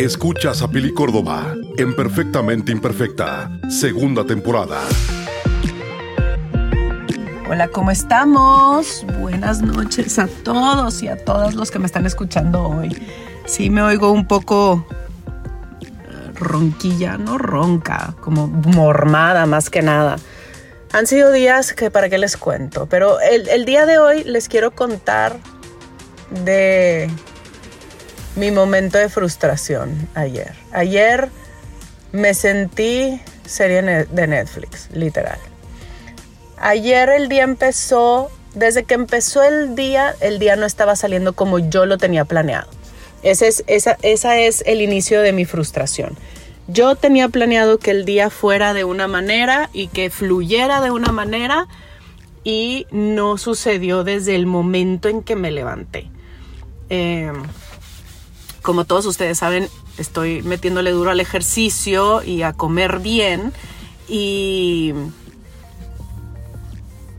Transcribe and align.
Escuchas 0.00 0.62
a 0.62 0.68
Pili 0.68 0.94
Córdoba 0.94 1.54
en 1.76 1.94
Perfectamente 1.94 2.72
Imperfecta, 2.72 3.50
segunda 3.68 4.24
temporada. 4.24 4.80
Hola, 7.50 7.68
¿cómo 7.68 7.90
estamos? 7.90 9.04
Buenas 9.18 9.60
noches 9.60 10.18
a 10.18 10.26
todos 10.26 11.02
y 11.02 11.08
a 11.08 11.22
todas 11.22 11.54
los 11.54 11.70
que 11.70 11.78
me 11.78 11.84
están 11.84 12.06
escuchando 12.06 12.66
hoy. 12.66 12.96
Sí, 13.44 13.68
me 13.68 13.82
oigo 13.82 14.10
un 14.10 14.26
poco 14.26 14.86
eh, 15.82 16.32
ronquilla, 16.34 17.18
no 17.18 17.36
ronca, 17.36 18.14
como 18.22 18.46
mormada 18.46 19.44
más 19.44 19.68
que 19.68 19.82
nada. 19.82 20.16
Han 20.94 21.06
sido 21.06 21.30
días 21.30 21.74
que 21.74 21.90
para 21.90 22.08
qué 22.08 22.16
les 22.16 22.38
cuento, 22.38 22.86
pero 22.86 23.20
el, 23.20 23.50
el 23.50 23.66
día 23.66 23.84
de 23.84 23.98
hoy 23.98 24.24
les 24.24 24.48
quiero 24.48 24.70
contar 24.70 25.36
de 26.42 27.10
mi 28.36 28.50
momento 28.50 28.98
de 28.98 29.08
frustración 29.08 30.08
ayer. 30.14 30.52
Ayer 30.72 31.28
me 32.12 32.34
sentí 32.34 33.20
serie 33.44 33.82
de 33.82 34.26
Netflix, 34.26 34.88
literal. 34.92 35.38
Ayer 36.58 37.08
el 37.08 37.28
día 37.28 37.44
empezó, 37.44 38.30
desde 38.54 38.84
que 38.84 38.94
empezó 38.94 39.42
el 39.42 39.74
día, 39.74 40.14
el 40.20 40.38
día 40.38 40.56
no 40.56 40.66
estaba 40.66 40.94
saliendo 40.94 41.32
como 41.32 41.58
yo 41.58 41.86
lo 41.86 41.98
tenía 41.98 42.24
planeado. 42.24 42.68
Ese 43.22 43.48
es, 43.48 43.64
esa, 43.66 44.38
es 44.38 44.62
el 44.66 44.80
inicio 44.80 45.20
de 45.22 45.32
mi 45.32 45.44
frustración. 45.44 46.16
Yo 46.68 46.94
tenía 46.94 47.28
planeado 47.28 47.78
que 47.78 47.90
el 47.90 48.04
día 48.04 48.30
fuera 48.30 48.74
de 48.74 48.84
una 48.84 49.08
manera 49.08 49.70
y 49.72 49.88
que 49.88 50.10
fluyera 50.10 50.80
de 50.80 50.90
una 50.90 51.12
manera 51.12 51.66
y 52.44 52.86
no 52.90 53.38
sucedió 53.38 54.04
desde 54.04 54.36
el 54.36 54.46
momento 54.46 55.08
en 55.08 55.22
que 55.22 55.36
me 55.36 55.50
levanté. 55.50 56.10
Eh, 56.88 57.32
como 58.62 58.84
todos 58.84 59.06
ustedes 59.06 59.38
saben, 59.38 59.68
estoy 59.98 60.42
metiéndole 60.42 60.90
duro 60.90 61.10
al 61.10 61.20
ejercicio 61.20 62.22
y 62.22 62.42
a 62.42 62.52
comer 62.52 62.98
bien. 63.00 63.52
Y 64.08 64.92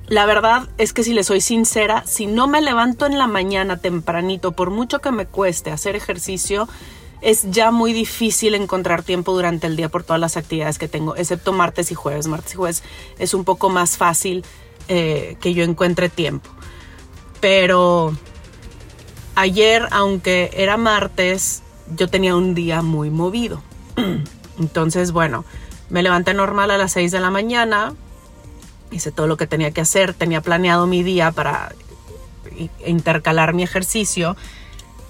la 0.07 0.25
verdad 0.25 0.67
es 0.77 0.93
que 0.93 1.03
si 1.03 1.13
le 1.13 1.23
soy 1.23 1.41
sincera, 1.41 2.03
si 2.05 2.25
no 2.25 2.47
me 2.47 2.61
levanto 2.61 3.05
en 3.05 3.17
la 3.17 3.27
mañana 3.27 3.77
tempranito, 3.77 4.51
por 4.51 4.69
mucho 4.69 4.99
que 4.99 5.11
me 5.11 5.25
cueste 5.25 5.71
hacer 5.71 5.95
ejercicio, 5.95 6.67
es 7.21 7.49
ya 7.51 7.71
muy 7.71 7.93
difícil 7.93 8.55
encontrar 8.55 9.03
tiempo 9.03 9.31
durante 9.31 9.67
el 9.67 9.75
día 9.75 9.89
por 9.89 10.03
todas 10.03 10.19
las 10.19 10.37
actividades 10.37 10.79
que 10.79 10.87
tengo, 10.87 11.15
excepto 11.15 11.53
martes 11.53 11.91
y 11.91 11.95
jueves. 11.95 12.27
Martes 12.27 12.53
y 12.53 12.57
jueves 12.57 12.83
es 13.19 13.33
un 13.33 13.45
poco 13.45 13.69
más 13.69 13.97
fácil 13.97 14.43
eh, 14.87 15.37
que 15.39 15.53
yo 15.53 15.63
encuentre 15.63 16.09
tiempo. 16.09 16.49
Pero 17.39 18.13
ayer, 19.35 19.87
aunque 19.91 20.51
era 20.53 20.77
martes, 20.77 21.63
yo 21.95 22.07
tenía 22.07 22.35
un 22.35 22.53
día 22.53 22.81
muy 22.81 23.09
movido. 23.09 23.61
Entonces, 24.59 25.11
bueno, 25.11 25.45
me 25.89 26.03
levanté 26.03 26.33
normal 26.33 26.71
a 26.71 26.77
las 26.77 26.93
6 26.93 27.11
de 27.11 27.19
la 27.19 27.31
mañana, 27.31 27.93
hice 28.91 29.11
todo 29.11 29.27
lo 29.27 29.37
que 29.37 29.47
tenía 29.47 29.71
que 29.71 29.81
hacer, 29.81 30.13
tenía 30.13 30.41
planeado 30.41 30.87
mi 30.87 31.03
día 31.03 31.31
para 31.31 31.73
intercalar 32.85 33.53
mi 33.53 33.63
ejercicio. 33.63 34.35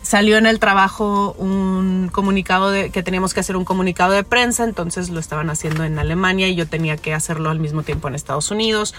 Salió 0.01 0.37
en 0.37 0.47
el 0.47 0.59
trabajo 0.59 1.35
un 1.37 2.09
comunicado 2.11 2.71
de 2.71 2.89
que 2.89 3.03
teníamos 3.03 3.33
que 3.33 3.39
hacer 3.41 3.55
un 3.55 3.65
comunicado 3.65 4.13
de 4.13 4.23
prensa, 4.23 4.63
entonces 4.63 5.09
lo 5.09 5.19
estaban 5.19 5.49
haciendo 5.49 5.83
en 5.83 5.99
Alemania 5.99 6.47
y 6.47 6.55
yo 6.55 6.67
tenía 6.67 6.97
que 6.97 7.13
hacerlo 7.13 7.49
al 7.49 7.59
mismo 7.59 7.83
tiempo 7.83 8.07
en 8.07 8.15
Estados 8.15 8.49
Unidos. 8.49 8.95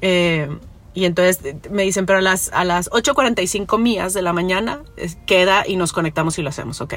Eh, 0.00 0.48
y 0.94 1.06
entonces 1.06 1.40
me 1.70 1.84
dicen, 1.84 2.06
pero 2.06 2.18
a 2.18 2.22
las, 2.22 2.50
a 2.52 2.64
las 2.64 2.90
8.45 2.90 3.78
mías 3.78 4.12
de 4.12 4.22
la 4.22 4.32
mañana 4.32 4.82
queda 5.26 5.64
y 5.66 5.76
nos 5.76 5.92
conectamos 5.92 6.38
y 6.38 6.42
lo 6.42 6.50
hacemos, 6.50 6.80
ok. 6.80 6.94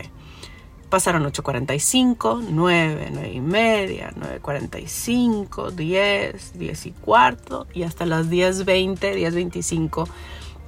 Pasaron 0.90 1.24
8.45, 1.24 2.46
9, 2.50 3.10
9 3.12 3.32
y 3.34 3.42
media, 3.42 4.14
9.45, 4.16 5.72
10, 5.72 6.60
10 6.60 6.86
y 6.86 6.92
cuarto 6.92 7.68
y 7.74 7.84
hasta 7.84 8.06
las 8.06 8.28
10.20, 8.30 9.00
10.25 9.00 10.08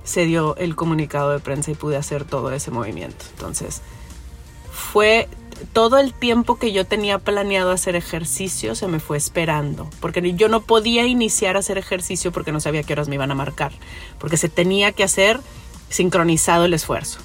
se 0.03 0.25
dio 0.25 0.56
el 0.56 0.75
comunicado 0.75 1.31
de 1.31 1.40
prensa 1.40 1.72
y 1.72 1.75
pude 1.75 1.97
hacer 1.97 2.24
todo 2.24 2.51
ese 2.51 2.72
movimiento. 2.72 3.25
Entonces 3.34 3.81
fue 4.72 5.28
todo 5.73 5.97
el 5.97 6.13
tiempo 6.13 6.57
que 6.57 6.72
yo 6.72 6.85
tenía 6.85 7.19
planeado 7.19 7.72
hacer 7.72 7.95
ejercicio 7.95 8.75
se 8.75 8.88
me 8.88 9.00
fue 9.00 9.18
esperando, 9.18 9.90
porque 10.00 10.34
yo 10.34 10.50
no 10.50 10.62
podía 10.62 11.06
iniciar 11.06 11.56
a 11.56 11.59
hacer 11.59 11.78
ejercicio 11.78 12.31
porque 12.31 12.51
no 12.51 12.59
sabía 12.59 12.84
qué 12.84 12.94
horas 12.94 13.07
me 13.07 13.16
iban 13.16 13.31
a 13.31 13.35
marcar, 13.35 13.72
porque 14.19 14.38
se 14.38 14.50
tenía 14.50 14.91
que 14.91 15.03
hacer 15.03 15.40
sincronizado 15.90 16.66
el 16.66 16.73
esfuerzo. 16.73 17.19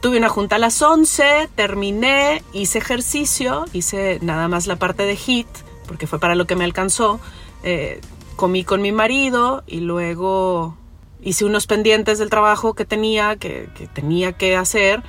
Tuve 0.00 0.18
una 0.18 0.28
junta 0.28 0.56
a 0.56 0.58
las 0.60 0.80
11, 0.80 1.48
terminé, 1.56 2.44
hice 2.52 2.78
ejercicio, 2.78 3.64
hice 3.72 4.20
nada 4.22 4.46
más 4.46 4.68
la 4.68 4.76
parte 4.76 5.02
de 5.02 5.16
HIT, 5.16 5.48
porque 5.88 6.06
fue 6.06 6.20
para 6.20 6.36
lo 6.36 6.46
que 6.46 6.54
me 6.54 6.62
alcanzó, 6.62 7.18
eh, 7.64 8.00
comí 8.36 8.62
con 8.62 8.80
mi 8.80 8.92
marido 8.92 9.64
y 9.66 9.80
luego 9.80 10.76
hice 11.20 11.44
unos 11.44 11.66
pendientes 11.66 12.20
del 12.20 12.30
trabajo 12.30 12.74
que 12.74 12.84
tenía, 12.84 13.34
que, 13.36 13.68
tenía 13.92 14.34
que 14.34 14.54
hacer. 14.54 15.02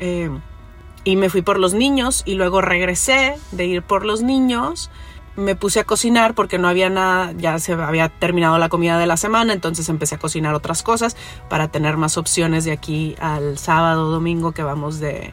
Eh, 0.00 0.30
y 1.04 1.16
me 1.16 1.30
fui 1.30 1.42
por 1.42 1.58
los 1.58 1.74
niños 1.74 2.22
y 2.24 2.34
luego 2.34 2.60
regresé 2.60 3.36
de 3.50 3.66
ir 3.66 3.82
por 3.82 4.04
los 4.04 4.22
niños. 4.22 4.90
Me 5.34 5.56
puse 5.56 5.80
a 5.80 5.84
cocinar 5.84 6.34
porque 6.34 6.58
no 6.58 6.68
había 6.68 6.90
nada, 6.90 7.32
ya 7.32 7.58
se 7.58 7.72
había 7.72 8.08
terminado 8.10 8.58
la 8.58 8.68
comida 8.68 8.98
de 8.98 9.06
la 9.06 9.16
semana, 9.16 9.54
entonces 9.54 9.88
empecé 9.88 10.16
a 10.16 10.18
cocinar 10.18 10.54
otras 10.54 10.82
cosas 10.82 11.16
para 11.48 11.68
tener 11.68 11.96
más 11.96 12.18
opciones 12.18 12.64
de 12.64 12.72
aquí 12.72 13.16
al 13.18 13.58
sábado, 13.58 14.10
domingo 14.10 14.52
que 14.52 14.62
vamos 14.62 15.00
de 15.00 15.32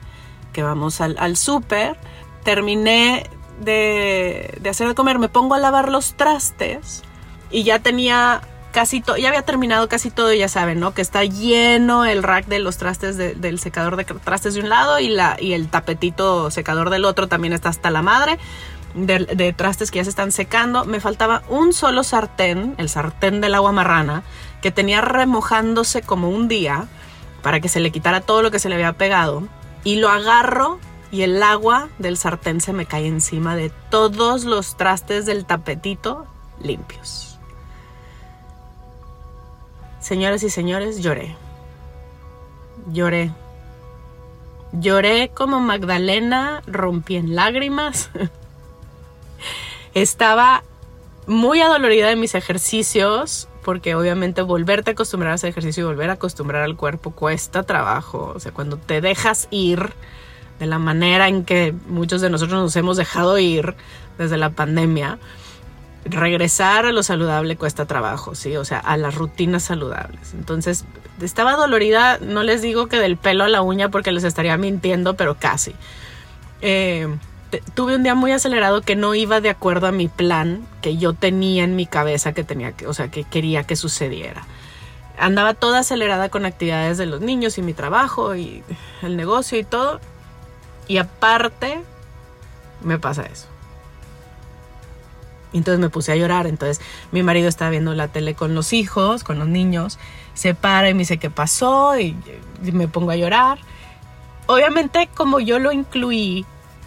que 0.54 0.64
vamos 0.64 1.02
al, 1.02 1.18
al 1.20 1.36
súper. 1.36 1.98
Terminé 2.44 3.30
de, 3.60 4.58
de 4.62 4.70
hacer 4.70 4.88
de 4.88 4.96
comer, 4.96 5.20
me 5.20 5.28
pongo 5.28 5.54
a 5.56 5.60
lavar 5.60 5.92
los 5.92 6.14
trastes 6.14 7.04
y 7.52 7.64
ya 7.64 7.80
tenía 7.80 8.42
casi 8.80 9.02
todo, 9.02 9.18
ya 9.18 9.28
había 9.28 9.42
terminado 9.42 9.90
casi 9.90 10.10
todo, 10.10 10.32
ya 10.32 10.48
saben, 10.48 10.80
¿no? 10.80 10.94
Que 10.94 11.02
está 11.02 11.26
lleno 11.26 12.06
el 12.06 12.24
rack 12.24 12.46
de 12.46 12.60
los 12.60 12.78
trastes 12.78 13.18
del 13.18 13.60
secador 13.60 13.98
de 13.98 14.06
trastes 14.06 14.54
de 14.54 14.62
un 14.62 14.70
lado 14.70 15.02
y, 15.02 15.10
la, 15.10 15.36
y 15.38 15.52
el 15.52 15.68
tapetito 15.68 16.50
secador 16.50 16.90
del 16.90 17.04
otro 17.04 17.28
también 17.28 17.52
está 17.52 17.68
hasta 17.68 17.90
la 17.90 18.02
madre. 18.02 18.40
De, 18.96 19.52
trastes 19.52 19.92
que 19.92 19.98
ya 19.98 20.06
se 20.06 20.10
están 20.10 20.32
secando. 20.32 20.86
Me 20.86 21.02
faltaba 21.02 21.44
un 21.50 21.74
solo 21.74 22.04
sartén, 22.04 22.76
el 22.78 22.88
sartén 22.88 23.42
del 23.42 23.54
agua 23.54 23.74
marrana, 23.74 24.24
que 24.62 24.72
tenía 24.72 25.02
remojándose 25.02 26.02
como 26.02 26.30
un 26.30 26.48
día 26.48 26.88
para 27.42 27.60
que 27.60 27.68
se 27.68 27.82
le 27.82 27.92
quitara 27.92 28.22
todo 28.22 28.42
lo 28.44 28.50
que 28.50 28.60
se 28.60 28.70
le 28.70 28.76
había 28.76 28.94
pegado. 28.94 29.44
Y 29.84 29.98
lo 29.98 30.08
agarro 30.08 30.80
y 31.12 31.24
el 31.24 31.44
agua 31.44 31.90
del 31.98 32.16
sartén 32.16 32.62
se 32.62 32.72
me 32.72 32.86
cae 32.86 33.08
encima 33.08 33.58
de 33.58 33.74
todos 33.90 34.46
los 34.46 34.78
trastes 34.78 35.26
del 35.26 35.44
tapetito 35.44 36.28
limpios. 36.62 37.29
Señoras 40.00 40.44
y 40.44 40.50
señores, 40.50 41.02
lloré. 41.02 41.36
Lloré. 42.92 43.32
Lloré 44.72 45.32
como 45.34 45.60
Magdalena, 45.60 46.62
rompí 46.68 47.16
en 47.16 47.36
lágrimas. 47.36 48.10
Estaba 49.94 50.64
muy 51.28 51.62
adolorida 51.62 52.08
de 52.08 52.16
mis 52.16 52.36
ejercicios, 52.36 53.48
porque 53.64 53.96
obviamente 53.96 54.42
volverte 54.42 54.92
a 54.92 54.94
acostumbrar 54.94 55.32
a 55.32 55.36
hacer 55.36 55.50
ejercicio 55.50 55.84
y 55.84 55.88
volver 55.88 56.10
a 56.10 56.14
acostumbrar 56.14 56.64
al 56.64 56.76
cuerpo 56.76 57.12
cuesta 57.12 57.64
trabajo. 57.64 58.32
O 58.36 58.40
sea, 58.40 58.52
cuando 58.52 58.78
te 58.78 59.02
dejas 59.02 59.48
ir 59.52 59.94
de 60.60 60.66
la 60.66 60.80
manera 60.80 61.28
en 61.28 61.46
que 61.46 61.74
muchos 61.88 62.22
de 62.22 62.30
nosotros 62.30 62.62
nos 62.62 62.76
hemos 62.76 62.98
dejado 62.98 63.38
ir 63.38 63.76
desde 64.18 64.38
la 64.38 64.52
pandemia, 64.52 65.20
regresar 66.06 66.86
a 66.86 66.92
lo 66.92 67.04
saludable 67.04 67.56
cuesta 67.56 67.86
trabajo, 67.86 68.36
¿sí? 68.36 68.56
O 68.56 68.66
sea, 68.66 68.80
a 68.80 68.98
las 68.98 69.16
rutinas 69.16 69.64
saludables. 69.64 70.34
Entonces, 70.34 70.86
estaba 71.22 71.56
dolorida, 71.56 72.20
no 72.20 72.44
les 72.44 72.62
digo 72.62 72.88
que 72.88 72.98
del 72.98 73.18
pelo 73.18 73.44
a 73.44 73.50
la 73.50 73.62
uña 73.62 73.90
porque 73.90 74.12
les 74.12 74.24
estaría 74.24 74.58
mintiendo, 74.58 75.16
pero 75.16 75.36
casi. 75.36 75.76
Eh, 76.62 77.08
tuve 77.74 77.96
un 77.96 78.04
día 78.04 78.16
muy 78.16 78.32
acelerado 78.32 78.82
que 78.82 78.96
no 78.96 79.16
iba 79.16 79.42
de 79.42 79.50
acuerdo 79.50 79.88
a 79.88 79.92
mi 79.92 80.08
plan 80.08 80.66
que 80.82 80.98
yo 80.98 81.14
tenía 81.14 81.64
en 81.64 81.76
mi 81.76 81.86
cabeza 81.86 82.34
que 82.34 82.44
tenía 82.44 82.74
que, 82.74 82.88
o 82.88 82.94
sea, 82.94 83.10
que 83.10 83.24
quería 83.24 83.64
que 83.64 83.76
sucediera. 83.76 84.46
Andaba 85.18 85.54
toda 85.54 85.80
acelerada 85.80 86.30
con 86.30 86.46
actividades 86.46 86.98
de 86.98 87.06
los 87.06 87.20
niños 87.20 87.58
y 87.58 87.62
mi 87.62 87.74
trabajo 87.74 88.36
y 88.36 88.64
el 89.02 89.18
negocio 89.18 89.60
y 89.60 89.66
todo. 89.66 90.00
Y 90.88 90.98
aparte, 90.98 91.82
me 92.82 92.98
pasa 93.00 93.24
eso. 93.24 93.49
Entonces 95.54 95.80
me 95.80 95.90
puse 95.90 96.12
a 96.12 96.16
llorar. 96.16 96.48
Entonces 96.48 96.84
mi 97.12 97.24
marido 97.24 97.48
estaba 97.48 97.72
viendo 97.72 97.94
la 97.94 98.08
tele 98.08 98.36
con 98.36 98.56
los 98.56 98.74
hijos, 98.74 99.24
con 99.24 99.40
los 99.40 99.48
niños. 99.48 100.00
Se 100.34 100.54
para 100.54 100.90
y 100.90 100.94
me 100.94 101.00
dice 101.00 101.18
qué 101.18 101.30
pasó 101.30 102.00
y, 102.00 102.16
me 102.62 102.88
pongo 102.88 103.12
a 103.12 103.16
llorar. 103.16 103.60
Obviamente 104.48 105.10
como 105.14 105.40
yo 105.40 105.60
lo 105.60 105.72
incluí 105.72 106.46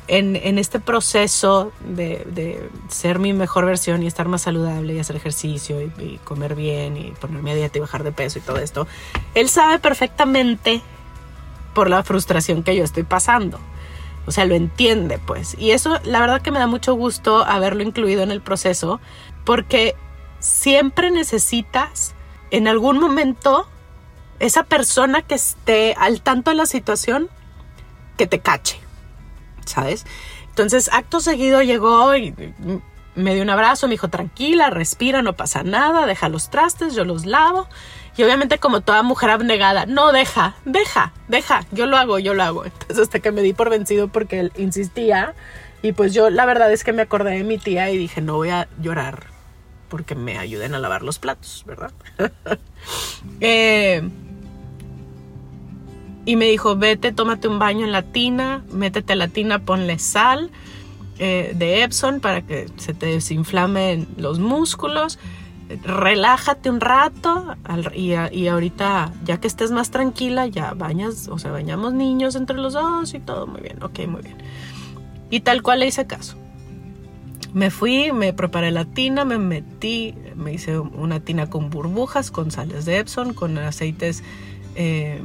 en, 0.09 0.59
este 0.59 0.81
proceso 0.81 1.73
de, 1.87 2.69
ser 2.89 3.19
mi 3.19 3.33
mejor 3.33 3.65
versión 3.65 4.03
y 4.03 4.07
estar 4.07 4.29
más 4.29 4.43
saludable 4.43 4.95
y 4.95 4.99
hacer 4.99 5.17
ejercicio 5.17 5.81
y, 5.81 5.93
y 6.03 6.21
comer 6.25 6.55
bien 6.55 6.97
y 6.97 7.13
ponerme 7.13 7.53
a 7.53 7.55
dieta 7.55 7.79
y 7.79 7.81
bajar 7.81 8.03
de 8.03 8.13
peso 8.13 8.39
y 8.39 8.43
todo 8.43 8.59
esto, 8.59 8.87
él 9.35 9.49
sabe 9.49 9.79
perfectamente 9.79 10.83
por 11.73 11.89
la 11.89 12.03
frustración 12.03 12.63
que 12.63 12.77
yo 12.77 12.85
estoy 12.85 13.05
pasando. 13.05 13.59
O 14.27 14.31
sea, 14.31 14.45
lo 14.45 14.55
entiende, 14.55 15.19
pues. 15.19 15.57
Y 15.59 15.73
eso, 15.73 15.99
la 16.05 16.21
verdad 16.21 16.43
que 16.43 16.51
me 16.51 16.59
da 16.59 16.67
mucho 16.67 16.95
gusto 16.95 17.45
haberlo 17.45 17.83
incluido 17.83 18.23
en 18.23 18.31
el 18.31 18.41
proceso, 18.41 19.01
porque 19.45 19.97
siempre 20.39 21.11
necesitas 21.11 22.15
en 22.51 22.69
algún 22.69 22.99
momento 22.99 23.67
esa 24.39 24.65
persona 24.65 25.23
que 25.23 25.35
esté 25.35 25.95
al 25.99 26.21
tanto 26.21 26.51
de 26.51 26.57
la 26.57 26.67
situación 26.67 27.29
que 28.17 28.27
te 28.27 28.41
cache, 28.41 28.81
¿sabes? 29.65 30.05
Entonces, 30.49 30.91
acto 30.93 31.21
seguido 31.21 31.63
llegó 31.63 32.15
y 32.17 32.35
me 33.15 33.35
dio 33.35 33.43
un 33.43 33.51
abrazo, 33.51 33.87
me 33.89 33.93
dijo, 33.93 34.09
tranquila, 34.09 34.71
respira, 34.71 35.23
no 35.23 35.35
pasa 35.35 35.63
nada, 35.63 36.07
deja 36.07 36.29
los 36.29 36.51
trastes, 36.51 36.95
yo 36.95 37.05
los 37.05 37.27
lavo. 37.27 37.69
Y 38.17 38.23
obviamente 38.23 38.59
como 38.59 38.81
toda 38.83 39.03
mujer 39.03 39.31
abnegada, 39.31 39.87
no, 39.87 40.13
deja, 40.13 40.57
deja, 40.65 41.13
deja, 41.29 41.65
yo 41.73 41.87
lo 41.87 41.97
hago, 41.97 42.19
yo 42.19 42.35
lo 42.35 42.43
hago. 42.43 42.65
Entonces 42.65 42.99
hasta 42.99 43.21
que 43.21 43.33
me 43.33 43.43
di 43.43 43.53
por 43.53 43.71
vencido 43.71 44.09
porque 44.09 44.41
él 44.41 44.53
insistía. 44.57 45.35
Y 45.83 45.93
pues 45.93 46.15
yo 46.15 46.31
la 46.31 46.47
verdad 46.47 46.73
es 46.73 46.85
que 46.85 46.93
me 46.93 47.03
acordé 47.03 47.33
de 47.33 47.45
mi 47.45 47.59
tía 47.59 47.91
y 47.91 47.99
dije, 47.99 48.21
no 48.21 48.37
voy 48.37 48.51
a 48.51 48.69
llorar 48.81 49.27
porque 49.89 50.15
me 50.15 50.39
ayuden 50.39 50.75
a 50.75 50.79
lavar 50.79 51.03
los 51.03 51.19
platos, 51.19 51.65
¿verdad? 51.67 51.93
eh, 53.41 54.09
y 56.25 56.37
me 56.37 56.47
dijo, 56.47 56.77
vete, 56.77 57.13
tómate 57.13 57.49
un 57.49 57.59
baño 57.59 57.85
en 57.85 57.93
la 57.93 58.03
tina, 58.03 58.63
métete 58.71 59.13
a 59.13 59.17
la 59.17 59.29
tina, 59.29 59.59
ponle 59.59 59.99
sal 59.99 60.51
eh, 61.19 61.53
de 61.55 61.83
Epson 61.83 62.21
para 62.21 62.43
que 62.43 62.67
se 62.77 62.95
te 62.95 63.07
desinflamen 63.07 64.09
los 64.17 64.39
músculos, 64.39 65.19
relájate 65.83 66.71
un 66.71 66.81
rato 66.81 67.57
y, 67.95 68.47
ahorita, 68.47 69.13
ya 69.25 69.39
que 69.39 69.47
estés 69.47 69.71
más 69.71 69.91
tranquila, 69.91 70.47
ya 70.47 70.75
bañas, 70.75 71.29
o 71.29 71.39
sea, 71.39 71.51
bañamos 71.51 71.93
niños 71.93 72.35
entre 72.35 72.57
los 72.57 72.75
dos 72.75 73.15
y 73.15 73.21
todo 73.21 73.47
muy 73.47 73.61
bien, 73.61 73.83
ok, 73.83 74.07
muy 74.07 74.23
bien. 74.23 74.39
Y 75.31 75.41
tal 75.41 75.63
cual 75.63 75.81
le 75.81 75.87
hice 75.87 76.07
caso. 76.07 76.37
Me 77.55 77.71
fui, 77.71 78.13
me 78.13 78.33
preparé 78.33 78.71
la 78.71 78.85
tina, 78.85 79.25
me 79.25 79.39
metí, 79.39 80.15
me 80.37 80.55
hice 80.55 80.79
una 80.79 81.21
tina 81.21 81.51
con 81.51 81.71
burbujas, 81.71 82.31
con 82.31 82.51
sales 82.51 82.85
de 82.85 82.99
Epson, 82.99 83.35
con 83.35 83.59
aceites... 83.59 84.23
Eh, 84.75 85.21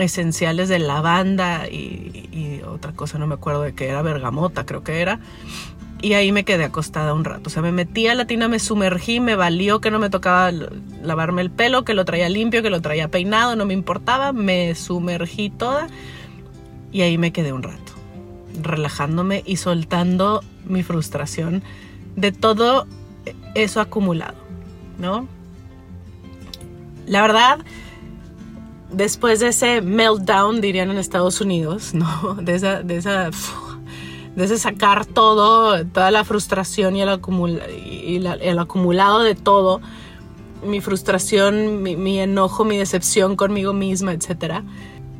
esenciales 0.00 0.68
de 0.68 0.78
lavanda 0.78 1.68
y, 1.68 2.28
y, 2.32 2.62
otra 2.66 2.92
cosa, 2.92 3.18
no 3.18 3.26
me 3.26 3.34
acuerdo 3.34 3.62
de 3.62 3.74
qué 3.74 3.88
era, 3.88 4.02
bergamota 4.02 4.66
creo 4.66 4.82
que 4.82 5.00
era. 5.00 5.20
Y 6.02 6.14
ahí 6.14 6.32
me 6.32 6.44
quedé 6.44 6.64
acostada 6.64 7.12
un 7.12 7.24
rato. 7.24 7.42
O 7.46 7.50
sea, 7.50 7.60
me 7.62 7.72
metí 7.72 8.06
a 8.06 8.14
la 8.14 8.26
tina, 8.26 8.48
me 8.48 8.58
sumergí, 8.58 9.20
me 9.20 9.36
valió 9.36 9.80
que 9.82 9.90
no 9.90 9.98
me 9.98 10.08
tocaba 10.08 10.50
lavarme 11.02 11.42
el 11.42 11.50
pelo, 11.50 11.84
que 11.84 11.92
lo 11.92 12.06
traía 12.06 12.28
limpio, 12.30 12.62
que 12.62 12.70
lo 12.70 12.80
traía 12.80 13.08
peinado, 13.08 13.54
no 13.54 13.66
me 13.66 13.74
importaba. 13.74 14.32
Me 14.32 14.74
sumergí 14.74 15.50
toda 15.50 15.88
y 16.90 17.02
ahí 17.02 17.18
me 17.18 17.32
quedé 17.32 17.52
un 17.52 17.62
rato, 17.62 17.92
relajándome 18.62 19.42
y 19.44 19.56
soltando 19.56 20.42
mi 20.64 20.82
frustración 20.82 21.62
de 22.16 22.32
todo 22.32 22.86
eso 23.54 23.80
acumulado, 23.80 24.38
¿no? 24.98 25.28
La 27.06 27.22
verdad, 27.22 27.58
después 28.92 29.40
de 29.40 29.48
ese 29.48 29.80
meltdown, 29.80 30.60
dirían 30.60 30.90
en 30.90 30.98
Estados 30.98 31.40
Unidos, 31.40 31.94
¿no? 31.94 32.34
De 32.40 32.54
esa, 32.54 32.82
de 32.82 32.96
esa, 32.96 33.30
de 34.36 34.44
ese 34.44 34.58
sacar 34.58 35.06
todo, 35.06 35.84
toda 35.86 36.10
la 36.10 36.24
frustración 36.24 36.96
y 36.96 37.02
el, 37.02 38.58
acumulado 38.58 39.20
de 39.20 39.34
todo, 39.34 39.80
mi 40.64 40.80
frustración, 40.80 41.82
mi, 41.82 42.20
enojo, 42.20 42.64
mi 42.64 42.76
decepción 42.76 43.36
conmigo 43.36 43.72
misma, 43.72 44.12
etc. 44.12 44.62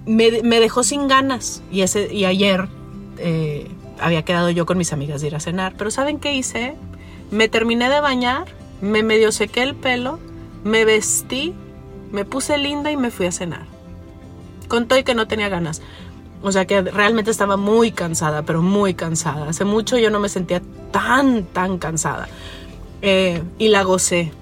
Me, 0.07 0.43
me, 0.43 0.61
dejó 0.61 0.83
sin 0.83 1.09
ganas 1.09 1.63
y, 1.71 1.83
ese, 1.83 2.13
y 2.13 2.25
ayer 2.25 2.69
eh, 3.19 3.71
había 3.99 4.23
quedado 4.23 4.51
yo 4.51 4.67
con 4.67 4.79
mis 4.79 4.93
amigas 4.93 5.21
de 5.21 5.29
ir 5.29 5.37
a 5.37 5.41
cenar, 5.41 5.75
pero 5.77 5.91
¿saben 5.91 6.19
qué 6.19 6.35
hice? 6.35 6.75
Me 7.31 7.49
terminé 7.49 7.89
de 7.89 8.01
bañar, 8.01 8.47
me 8.81 9.03
medio 9.03 9.33
sequé 9.33 9.63
el 9.63 9.75
pelo, 9.75 10.19
me 10.65 10.85
vestí 10.85 11.55
me 12.11 12.25
puse 12.25 12.59
linda 12.59 12.91
y 12.91 12.97
me 12.97 13.11
fui 13.11 13.27
a 13.27 13.33
cenar. 13.33 13.67
Contó 14.69 14.97
y 14.97 15.05
que 15.05 15.15
no 15.15 15.27
tenía 15.27 15.49
ganas. 15.49 15.83
O 16.43 16.53
sea 16.53 16.67
que 16.67 16.81
realmente 16.83 17.31
estaba 17.31 17.57
muy 17.57 17.93
cansada, 17.93 18.43
pero 18.43 18.63
muy 18.63 18.95
cansada. 18.95 19.49
Hace 19.49 19.65
mucho 19.65 19.99
yo 19.99 20.11
no 20.11 20.21
me 20.21 20.29
sentía 20.29 20.63
tan, 20.91 21.45
tan 21.45 21.79
cansada. 21.79 22.29
Eh, 23.03 23.43
y 23.59 23.69
la 23.69 23.83
gocé. 23.83 24.33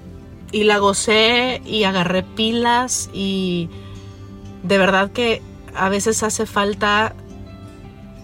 Y 0.51 0.63
la 0.63 0.77
gocé 0.77 1.61
y 1.65 1.83
agarré 1.83 2.23
pilas 2.23 3.09
y 3.13 3.69
de 4.63 4.77
verdad 4.77 5.11
que 5.11 5.41
a 5.75 5.89
veces 5.89 6.23
hace 6.23 6.45
falta 6.45 7.13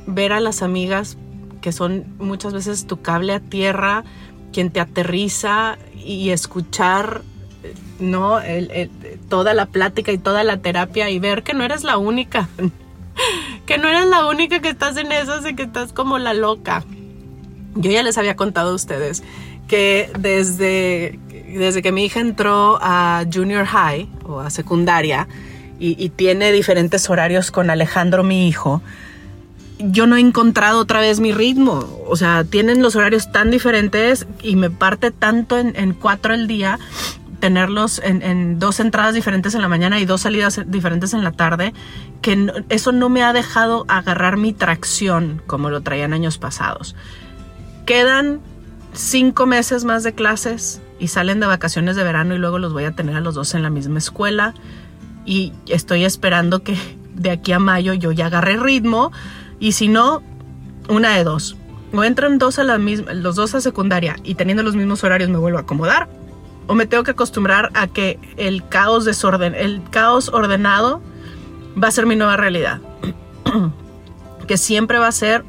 ver 0.08 0.34
a 0.34 0.40
las 0.40 0.62
amigas 0.62 1.18
que 1.62 1.72
son 1.72 2.06
muchas 2.20 2.54
veces 2.54 2.86
tu 2.86 3.02
cable 3.02 3.34
a 3.34 3.40
tierra, 3.40 4.04
quien 4.54 4.72
te 4.72 4.80
aterriza 4.80 5.80
y 5.96 6.30
escuchar 6.30 7.24
¿no? 8.00 8.40
toda 9.30 9.54
la 9.54 9.66
plática 9.68 10.12
y 10.12 10.18
toda 10.18 10.44
la 10.44 10.58
terapia 10.58 11.10
y 11.10 11.20
ver 11.20 11.44
que 11.44 11.54
no 11.54 11.64
eres 11.64 11.84
la 11.84 11.98
única, 11.98 12.50
que 13.66 13.78
no 13.78 13.88
eres 13.88 14.06
la 14.06 14.26
única 14.28 14.60
que 14.62 14.70
estás 14.70 14.98
en 14.98 15.12
eso 15.12 15.48
y 15.48 15.56
que 15.56 15.64
estás 15.64 15.94
como 15.94 16.18
la 16.18 16.34
loca. 16.34 16.84
Yo 17.76 17.92
ya 17.92 18.04
les 18.04 18.18
había 18.18 18.36
contado 18.36 18.72
a 18.72 18.76
ustedes 18.76 19.24
que 19.68 20.12
desde, 20.20 21.20
desde 21.30 21.82
que 21.82 21.92
mi 21.92 22.06
hija 22.06 22.20
entró 22.20 22.78
a 22.82 23.26
junior 23.32 23.66
high 23.66 24.08
o 24.24 24.40
a 24.40 24.50
secundaria 24.50 25.28
y, 25.80 26.02
y 26.04 26.10
tiene 26.10 26.52
diferentes 26.52 27.10
horarios 27.10 27.52
con 27.52 27.70
Alejandro, 27.70 28.24
mi 28.24 28.48
hijo, 28.48 28.82
yo 29.80 30.08
no 30.08 30.16
he 30.16 30.20
encontrado 30.20 30.80
otra 30.80 31.00
vez 31.00 31.20
mi 31.20 31.34
ritmo. 31.34 31.88
O 32.08 32.16
sea, 32.16 32.44
tienen 32.44 32.82
los 32.82 32.96
horarios 32.96 33.32
tan 33.32 33.52
diferentes 33.52 34.26
y 34.42 34.56
me 34.56 34.70
parte 34.70 35.12
tanto 35.12 35.58
en, 35.58 35.76
en 35.76 35.94
cuatro 35.94 36.34
el 36.34 36.48
día 36.48 36.80
tenerlos 37.40 38.02
en, 38.04 38.60
dos 38.60 38.80
entradas 38.80 39.14
diferentes 39.14 39.56
en 39.56 39.62
la 39.62 39.68
mañana 39.68 40.00
y 40.00 40.06
dos 40.06 40.22
salidas 40.22 40.62
diferentes 40.68 41.14
en 41.14 41.24
la 41.24 41.32
tarde, 41.32 41.74
que 42.22 42.52
eso 42.70 42.92
no 42.92 43.10
me 43.10 43.24
ha 43.24 43.34
dejado 43.34 43.86
agarrar 43.88 44.38
mi 44.38 44.54
tracción 44.54 45.42
como 45.48 45.70
lo 45.70 45.82
traían 45.82 46.14
años 46.14 46.38
pasados. 46.38 46.96
Quedan 47.86 48.40
cinco 48.94 49.46
meses 49.46 49.84
más 49.86 50.04
de 50.04 50.14
clases 50.14 50.82
y 51.00 51.10
salen 51.10 51.40
de 51.40 51.48
vacaciones 51.48 51.96
de 51.96 52.04
verano 52.04 52.36
y 52.36 52.38
luego 52.38 52.60
los 52.60 52.74
voy 52.74 52.86
a 52.86 52.92
tener 52.92 53.16
a 53.16 53.22
los 53.22 53.36
dos 53.36 53.54
en 53.54 53.64
la 53.64 53.70
misma 53.70 54.00
escuela 54.00 54.54
y 55.26 55.54
estoy 55.68 56.06
esperando 56.06 56.64
que 56.64 56.78
de 57.14 57.32
aquí 57.32 57.52
a 57.52 57.60
mayo 57.60 57.94
yo 57.94 58.12
ya 58.12 58.28
agarre 58.28 58.58
ritmo 58.58 59.12
y 59.60 59.74
si 59.74 59.88
no, 59.88 60.24
una 60.90 61.16
de 61.16 61.24
dos. 61.24 61.58
O 61.94 62.04
entran 62.04 62.40
dos 62.40 62.60
a 62.60 62.64
la 62.64 62.78
misma, 62.78 63.14
los 63.14 63.36
dos 63.36 63.56
a 63.56 63.62
secundaria 63.62 64.18
y 64.24 64.36
teniendo 64.36 64.64
los 64.64 64.76
mismos 64.76 65.04
horarios 65.04 65.30
me 65.30 65.38
vuelvo 65.38 65.60
a 65.60 65.62
acomodar 65.62 66.10
o 66.68 66.74
me 66.74 66.86
tengo 66.86 67.04
que 67.04 67.12
acostumbrar 67.12 67.70
a 67.74 67.88
que 67.88 68.20
el 68.38 68.68
caos 68.68 69.06
desorden, 69.06 69.56
el 69.56 69.82
caos 69.90 70.30
ordenado 70.30 71.02
va 71.82 71.88
a 71.90 71.92
ser 71.92 72.06
mi 72.06 72.16
nueva 72.16 72.38
realidad. 72.38 72.82
que 74.48 74.58
siempre 74.58 75.00
va 75.00 75.08
a 75.08 75.12
ser 75.12 75.44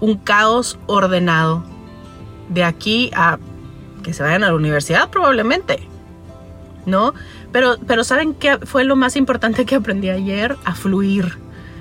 un 0.00 0.16
caos 0.16 0.78
ordenado. 0.86 1.64
De 2.48 2.64
aquí 2.64 3.10
a 3.14 3.38
que 4.02 4.12
se 4.12 4.22
vayan 4.22 4.42
a 4.44 4.48
la 4.48 4.54
universidad 4.54 5.08
probablemente. 5.10 5.88
¿No? 6.84 7.14
Pero, 7.52 7.76
pero 7.86 8.02
¿saben 8.02 8.34
qué 8.34 8.58
fue 8.58 8.84
lo 8.84 8.96
más 8.96 9.14
importante 9.16 9.64
que 9.64 9.76
aprendí 9.76 10.10
ayer? 10.10 10.56
A 10.64 10.74
fluir, 10.74 11.38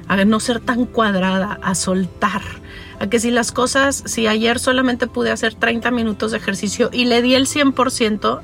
a 0.08 0.24
no 0.26 0.40
ser 0.40 0.60
tan 0.60 0.86
cuadrada, 0.86 1.58
a 1.64 1.74
soltar 1.74 2.42
a 3.02 3.08
que 3.08 3.20
si 3.20 3.32
las 3.32 3.52
cosas, 3.52 4.04
si 4.06 4.28
ayer 4.28 4.60
solamente 4.60 5.08
pude 5.08 5.32
hacer 5.32 5.56
30 5.56 5.90
minutos 5.90 6.32
de 6.32 6.38
ejercicio 6.38 6.92
y 6.94 7.06
le 7.06 7.24
di 7.24 7.34
el 7.34 7.48
100%, 7.48 8.42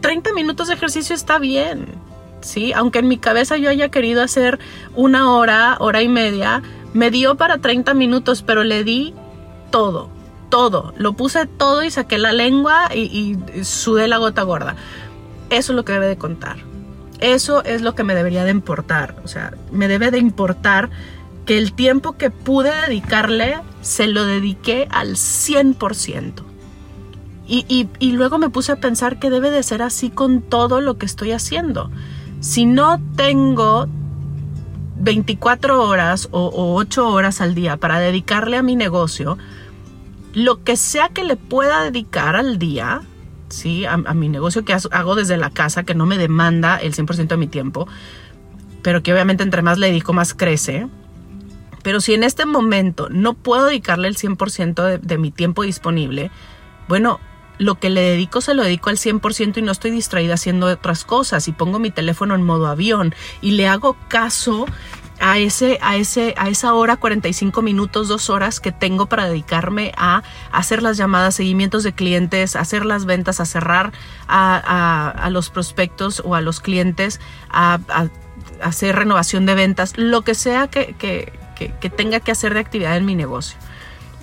30 0.00 0.32
minutos 0.32 0.66
de 0.66 0.74
ejercicio 0.74 1.14
está 1.14 1.38
bien, 1.38 1.86
¿sí? 2.40 2.72
Aunque 2.72 2.98
en 2.98 3.06
mi 3.06 3.16
cabeza 3.16 3.58
yo 3.58 3.70
haya 3.70 3.88
querido 3.88 4.22
hacer 4.22 4.58
una 4.96 5.32
hora, 5.32 5.76
hora 5.78 6.02
y 6.02 6.08
media, 6.08 6.62
me 6.94 7.12
dio 7.12 7.36
para 7.36 7.58
30 7.58 7.94
minutos, 7.94 8.42
pero 8.42 8.64
le 8.64 8.82
di 8.82 9.14
todo, 9.70 10.10
todo. 10.48 10.92
Lo 10.96 11.12
puse 11.12 11.46
todo 11.46 11.84
y 11.84 11.92
saqué 11.92 12.18
la 12.18 12.32
lengua 12.32 12.88
y, 12.92 13.36
y 13.54 13.64
sudé 13.64 14.08
la 14.08 14.16
gota 14.16 14.42
gorda. 14.42 14.74
Eso 15.50 15.72
es 15.72 15.76
lo 15.76 15.84
que 15.84 15.92
debe 15.92 16.08
de 16.08 16.18
contar. 16.18 16.56
Eso 17.20 17.62
es 17.62 17.82
lo 17.82 17.94
que 17.94 18.02
me 18.02 18.16
debería 18.16 18.42
de 18.42 18.50
importar. 18.50 19.14
O 19.22 19.28
sea, 19.28 19.54
me 19.70 19.86
debe 19.86 20.10
de 20.10 20.18
importar 20.18 20.90
que 21.46 21.58
el 21.58 21.72
tiempo 21.72 22.12
que 22.12 22.30
pude 22.30 22.70
dedicarle 22.86 23.58
se 23.82 24.06
lo 24.06 24.24
dediqué 24.24 24.88
al 24.90 25.16
100%. 25.16 26.44
Y, 27.52 27.88
y, 27.98 28.12
luego 28.12 28.38
me 28.38 28.48
puse 28.48 28.70
a 28.70 28.76
pensar 28.76 29.18
que 29.18 29.28
debe 29.28 29.50
de 29.50 29.64
ser 29.64 29.82
así 29.82 30.08
con 30.08 30.40
todo 30.40 30.80
lo 30.80 30.98
que 30.98 31.06
estoy 31.06 31.32
haciendo. 31.32 31.90
Si 32.38 32.64
no 32.64 33.02
tengo 33.16 33.88
24 35.00 35.82
horas 35.82 36.28
o, 36.30 36.76
8 36.76 37.08
horas 37.08 37.40
al 37.40 37.56
día 37.56 37.76
para 37.76 37.98
dedicarle 37.98 38.56
a 38.56 38.62
mi 38.62 38.76
negocio, 38.76 39.36
lo 40.32 40.62
que 40.62 40.76
sea 40.76 41.08
que 41.08 41.24
le 41.24 41.34
pueda 41.34 41.82
dedicar 41.82 42.36
al 42.36 42.56
día, 42.60 43.02
¿sí? 43.48 43.84
a, 43.84 43.94
a 43.94 44.14
mi 44.14 44.28
negocio 44.28 44.64
que 44.64 44.72
hago 44.72 45.16
desde 45.16 45.36
la 45.36 45.50
casa, 45.50 45.82
que 45.82 45.96
no 45.96 46.06
me 46.06 46.18
demanda 46.18 46.76
el 46.76 46.94
100% 46.94 47.26
de 47.26 47.36
mi 47.36 47.48
tiempo, 47.48 47.88
pero 48.82 49.02
que 49.02 49.12
obviamente 49.12 49.42
entre 49.42 49.62
más 49.62 49.76
le 49.76 49.88
dedico 49.88 50.12
más 50.12 50.34
crece, 50.34 50.86
Pero 51.82 52.00
si 52.00 52.14
en 52.14 52.24
este 52.24 52.46
momento 52.46 53.08
no 53.10 53.34
puedo 53.34 53.66
dedicarle 53.66 54.08
el 54.08 54.16
100% 54.16 54.82
de, 54.84 54.98
de 54.98 55.18
mi 55.18 55.30
tiempo 55.30 55.62
disponible, 55.62 56.30
bueno, 56.88 57.20
lo 57.60 57.78
que 57.78 57.90
le 57.90 58.00
dedico 58.00 58.40
se 58.40 58.54
lo 58.54 58.64
dedico 58.64 58.88
al 58.88 58.96
100% 58.96 59.58
y 59.58 59.62
no 59.62 59.70
estoy 59.70 59.90
distraída 59.90 60.34
haciendo 60.34 60.66
otras 60.66 61.04
cosas. 61.04 61.46
Y 61.46 61.52
pongo 61.52 61.78
mi 61.78 61.90
teléfono 61.90 62.34
en 62.34 62.42
modo 62.42 62.66
avión 62.66 63.14
y 63.42 63.52
le 63.52 63.68
hago 63.68 63.96
caso 64.08 64.64
a, 65.20 65.38
ese, 65.38 65.78
a, 65.82 65.96
ese, 65.96 66.34
a 66.38 66.48
esa 66.48 66.72
hora, 66.72 66.96
45 66.96 67.60
minutos, 67.60 68.08
dos 68.08 68.30
horas 68.30 68.60
que 68.60 68.72
tengo 68.72 69.06
para 69.06 69.26
dedicarme 69.26 69.92
a 69.96 70.22
hacer 70.50 70.82
las 70.82 70.96
llamadas, 70.96 71.34
seguimientos 71.34 71.82
de 71.82 71.92
clientes, 71.92 72.56
hacer 72.56 72.86
las 72.86 73.04
ventas, 73.04 73.40
a 73.40 73.44
cerrar 73.44 73.92
a, 74.26 75.28
los 75.30 75.50
prospectos 75.50 76.22
o 76.24 76.34
a 76.34 76.40
los 76.40 76.60
clientes, 76.60 77.20
a, 77.50 77.78
hacer 78.62 78.96
renovación 78.96 79.44
de 79.44 79.54
ventas, 79.54 79.98
lo 79.98 80.22
que 80.22 80.34
sea 80.34 80.68
que 80.68 81.39
tenga 81.68 82.20
que 82.20 82.32
hacer 82.32 82.54
de 82.54 82.60
actividad 82.60 82.96
en 82.96 83.04
mi 83.04 83.14
negocio. 83.14 83.58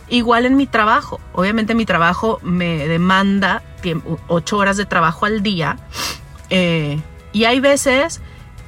Igual 0.10 0.46
en 0.46 0.56
mi 0.56 0.67
trabajo. 0.67 1.20
Obviamente 1.34 1.75
mi 1.75 1.86
trabajo 1.86 2.39
me 2.41 2.88
demanda 2.88 3.62
ocho 4.27 4.58
horas 4.58 4.77
de 4.77 4.86
trabajo 4.86 5.25
al 5.25 5.44
día. 5.44 5.77
Eh, 6.50 7.00
y 7.34 7.46
hay 7.46 7.60
veces 7.60 8.22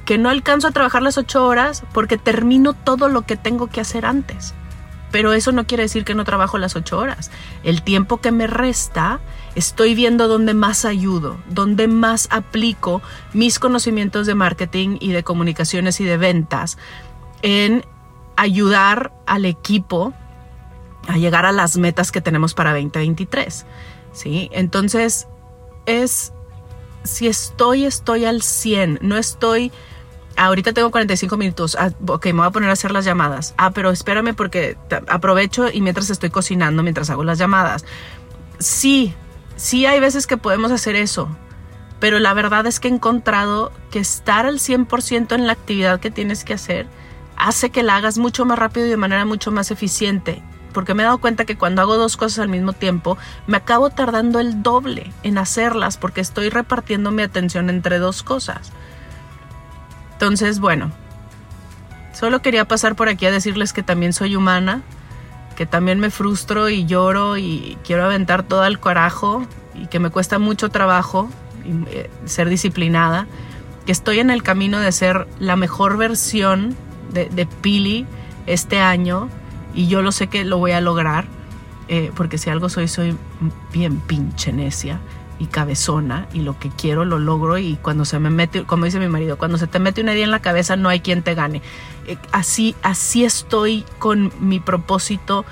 que 0.04 0.18
no 0.18 0.28
alcanzo 0.28 0.68
a 0.68 0.70
trabajar 0.70 1.02
las 1.02 1.18
ocho 1.18 1.46
horas 1.46 1.82
porque 1.92 2.18
termino 2.18 2.72
todo 2.74 3.08
lo 3.08 3.22
que 3.22 3.36
tengo 3.36 3.68
que 3.68 3.80
hacer 3.80 4.04
antes. 4.04 4.54
Pero 5.10 5.32
eso 5.32 5.50
no 5.50 5.66
quiere 5.66 5.84
decir 5.84 6.04
que 6.04 6.14
no 6.14 6.24
trabajo 6.24 6.58
las 6.58 6.76
ocho 6.76 6.98
horas. 6.98 7.30
El 7.64 7.82
tiempo 7.82 8.18
que 8.20 8.30
me 8.30 8.46
resta, 8.46 9.20
estoy 9.54 9.94
viendo 9.94 10.28
dónde 10.28 10.54
más 10.54 10.84
ayudo, 10.84 11.38
dónde 11.48 11.88
más 11.88 12.28
aplico 12.30 13.02
mis 13.32 13.58
conocimientos 13.58 14.26
de 14.26 14.34
marketing 14.34 14.98
y 15.00 15.12
de 15.12 15.24
comunicaciones 15.24 16.00
y 16.00 16.04
de 16.04 16.16
ventas 16.16 16.78
en 17.42 17.84
ayudar 18.40 19.12
al 19.26 19.44
equipo 19.44 20.14
a 21.06 21.18
llegar 21.18 21.44
a 21.44 21.52
las 21.52 21.76
metas 21.76 22.10
que 22.10 22.22
tenemos 22.22 22.54
para 22.54 22.72
2023. 22.72 23.66
¿sí? 24.12 24.48
Entonces, 24.52 25.26
es, 25.84 26.32
si 27.04 27.26
estoy, 27.26 27.84
estoy 27.84 28.24
al 28.24 28.40
100, 28.40 29.00
no 29.02 29.18
estoy, 29.18 29.72
ahorita 30.36 30.72
tengo 30.72 30.90
45 30.90 31.36
minutos, 31.36 31.76
ah, 31.78 31.90
ok, 32.06 32.26
me 32.26 32.32
voy 32.32 32.46
a 32.46 32.50
poner 32.50 32.70
a 32.70 32.72
hacer 32.72 32.92
las 32.92 33.04
llamadas. 33.04 33.54
Ah, 33.58 33.72
pero 33.72 33.90
espérame 33.90 34.34
porque 34.34 34.78
aprovecho 35.08 35.70
y 35.70 35.82
mientras 35.82 36.08
estoy 36.08 36.30
cocinando, 36.30 36.82
mientras 36.82 37.10
hago 37.10 37.24
las 37.24 37.38
llamadas. 37.38 37.84
Sí, 38.58 39.14
sí 39.56 39.84
hay 39.84 40.00
veces 40.00 40.26
que 40.26 40.38
podemos 40.38 40.72
hacer 40.72 40.96
eso, 40.96 41.28
pero 41.98 42.18
la 42.20 42.32
verdad 42.32 42.66
es 42.66 42.80
que 42.80 42.88
he 42.88 42.90
encontrado 42.90 43.70
que 43.90 43.98
estar 43.98 44.46
al 44.46 44.60
100% 44.60 45.34
en 45.34 45.46
la 45.46 45.52
actividad 45.52 46.00
que 46.00 46.10
tienes 46.10 46.42
que 46.44 46.54
hacer 46.54 46.86
hace 47.40 47.70
que 47.70 47.82
la 47.82 47.96
hagas 47.96 48.18
mucho 48.18 48.44
más 48.44 48.58
rápido 48.58 48.86
y 48.86 48.90
de 48.90 48.96
manera 48.96 49.24
mucho 49.24 49.50
más 49.50 49.70
eficiente 49.70 50.42
porque 50.72 50.94
me 50.94 51.02
he 51.02 51.06
dado 51.06 51.18
cuenta 51.18 51.44
que 51.44 51.56
cuando 51.56 51.82
hago 51.82 51.96
dos 51.96 52.16
cosas 52.16 52.40
al 52.40 52.48
mismo 52.48 52.72
tiempo, 52.72 53.18
me 53.46 53.56
acabo 53.56 53.90
tardando 53.90 54.40
el 54.40 54.62
doble 54.62 55.12
en 55.22 55.38
hacerlas 55.38 55.96
porque 55.96 56.20
estoy 56.20 56.48
repartiendo 56.48 57.10
mi 57.10 57.22
atención 57.22 57.70
entre 57.70 57.98
dos 57.98 58.22
cosas. 58.22 58.72
Entonces, 60.12 60.60
bueno, 60.60 60.92
solo 62.12 62.42
quería 62.42 62.66
pasar 62.66 62.94
por 62.94 63.08
aquí 63.08 63.26
a 63.26 63.30
decirles 63.30 63.72
que 63.72 63.82
también 63.82 64.12
soy 64.12 64.36
humana, 64.36 64.82
que 65.56 65.66
también 65.66 65.98
me 65.98 66.10
frustro 66.10 66.68
y 66.68 66.86
lloro 66.86 67.36
y 67.36 67.78
quiero 67.84 68.04
aventar 68.04 68.42
todo 68.42 68.64
el 68.64 68.80
carajo 68.80 69.46
y 69.74 69.86
que 69.86 69.98
me 69.98 70.10
cuesta 70.10 70.38
mucho 70.38 70.68
trabajo 70.68 71.28
eh, 71.64 72.10
ser 72.24 72.48
disciplinada, 72.48 73.26
que 73.86 73.92
estoy 73.92 74.20
en 74.20 74.30
el 74.30 74.42
camino 74.42 74.78
de 74.78 74.92
ser 74.92 75.26
la 75.38 75.56
mejor 75.56 75.96
versión 75.96 76.76
de, 77.12 77.46
Pili 77.60 78.06
este 78.46 78.80
año 78.80 79.28
y 79.74 79.86
yo 79.88 80.02
lo 80.02 80.12
sé 80.12 80.28
que 80.28 80.44
lo 80.44 80.58
voy 80.58 80.72
a 80.72 80.80
lograr, 80.80 81.26
eh, 81.88 82.10
porque 82.14 82.38
si 82.38 82.50
algo 82.50 82.68
soy, 82.68 82.88
soy 82.88 83.16
bien 83.72 84.00
pinche 84.00 84.52
necia 84.52 85.00
y 85.38 85.46
cabezona 85.46 86.28
y 86.32 86.40
lo 86.40 86.58
que 86.58 86.68
quiero 86.68 87.04
lo 87.04 87.18
logro 87.18 87.58
y 87.58 87.76
cuando 87.76 88.04
se 88.04 88.18
me 88.18 88.30
mete, 88.30 88.64
como 88.64 88.84
dice 88.84 88.98
mi 88.98 89.08
marido, 89.08 89.38
cuando 89.38 89.58
se 89.58 89.66
te 89.66 89.78
mete 89.78 90.02
una 90.02 90.12
idea 90.12 90.24
en 90.24 90.30
la 90.30 90.42
cabeza 90.42 90.76
no 90.76 90.88
hay 90.88 91.00
quien 91.00 91.22
te 91.22 91.34
gane. 91.34 91.62
Eh, 92.06 92.18
así, 92.30 92.76
así 92.82 93.24
estoy 93.24 93.84
con 93.98 94.32
mi 94.40 94.60
propósito 94.60 95.44